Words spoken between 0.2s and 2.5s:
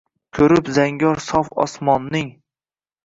Ko’rib zangor sof osmonning—